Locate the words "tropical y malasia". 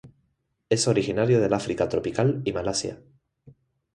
1.87-3.03